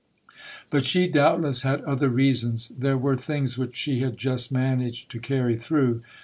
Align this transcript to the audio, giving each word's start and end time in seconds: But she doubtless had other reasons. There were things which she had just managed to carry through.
But 0.71 0.83
she 0.83 1.05
doubtless 1.07 1.61
had 1.61 1.81
other 1.81 2.09
reasons. 2.09 2.69
There 2.69 2.97
were 2.97 3.15
things 3.15 3.55
which 3.55 3.75
she 3.75 3.99
had 3.99 4.17
just 4.17 4.51
managed 4.51 5.11
to 5.11 5.19
carry 5.19 5.57
through. 5.59 6.01